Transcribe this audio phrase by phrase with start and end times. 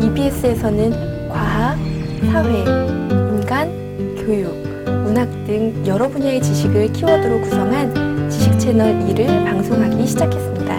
[0.00, 1.78] MBS에서는 과학,
[2.32, 2.64] 사회,
[3.30, 3.70] 인간,
[4.16, 4.52] 교육,
[5.04, 10.78] 문학 등 여러 분야의 지식을 키워드로 구성한 지식 채널 2를 방송하기 시작했습니다.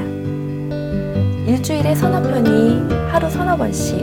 [1.49, 3.99] 일주일에 서너 편이 하루 서너 번씩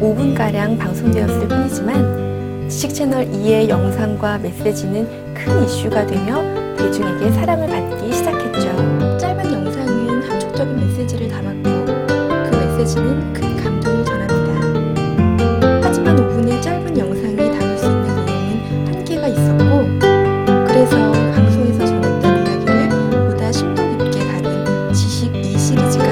[0.00, 6.42] 5분가량 방송되었을 뿐이지만 지식 채널 2의 영상과 메시지는 큰 이슈가 되며
[6.76, 8.85] 대중에게 사랑을 받기 시작했죠.
[12.86, 14.52] 그 메시지는 큰 감동을 전합니다.
[15.82, 19.88] 하지만 5분의 짧은 영상이 담을 수 있는 내용은 한계가 있었고
[20.68, 20.96] 그래서
[21.34, 22.88] 방송에서 전했던 이야기를
[23.28, 26.04] 보다 심도 깊게 다룬 지식 2 시리즈가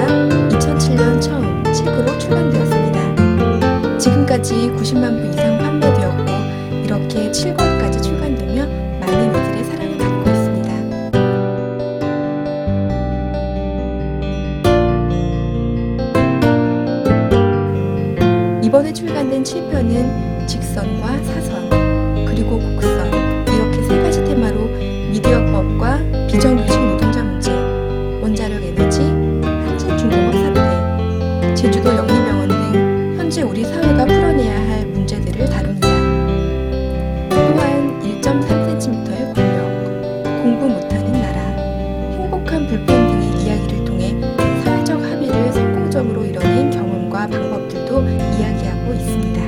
[0.48, 3.98] 2007년 처음 책으로 출간되었습니다.
[3.98, 5.53] 지금까지 90만 부 이상
[18.74, 21.70] 이번에 출간된 7편은 직선과 사선,
[22.26, 23.06] 그리고 곡선
[23.46, 24.66] 이렇게 세 가지 테마로
[25.12, 27.52] 미디어법과 비정규직 노동자 문제,
[28.20, 35.88] 원자력 에너지, 한진 중공업 사태, 제주도 영리병원 등 현재 우리 사회가 풀어내야 할 문제들을 다룹니다.
[37.30, 41.40] 또한 1.3cm의 권력, 공부 못하는 나라,
[42.10, 44.20] 행복한 불평등의 이야기를 통해
[44.64, 48.33] 사회적 합의를 성공적으로 이뤄낸 경험과 방법들도
[48.84, 49.40] 이야기하고 있습니다.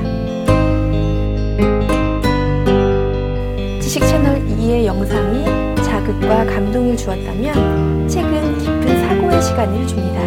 [3.79, 5.45] 지식 채널 2의 영상이
[5.83, 10.19] 자극과 감동을 주었다면 책은 깊은 사고의 시간을 줍니다.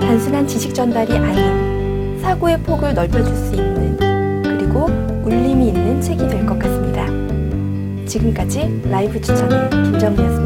[0.00, 3.96] 단순한 지식 전달이 아닌 사고의 폭을 넓혀줄 수 있는
[4.42, 4.86] 그리고
[5.24, 7.06] 울림이 있는 책이 될 것 같습니다.
[8.06, 10.37] 지금까지 라이브 추천의 김정미였습니다.